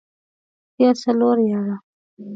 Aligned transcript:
يا 0.81 0.89
څلور 1.01 1.37
ياره. 1.49 1.75